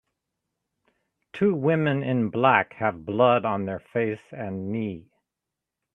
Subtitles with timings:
[1.33, 5.11] Two women in black have blood on their face and knee